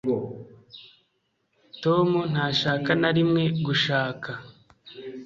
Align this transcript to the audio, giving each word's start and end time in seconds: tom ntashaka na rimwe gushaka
tom 1.83 2.09
ntashaka 2.31 2.91
na 3.01 3.09
rimwe 3.15 3.43
gushaka 3.65 4.31